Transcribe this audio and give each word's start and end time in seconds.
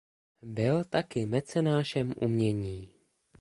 Byl 0.41 0.83
taky 0.83 1.25
mecenášem 1.25 2.13
umění. 2.17 2.89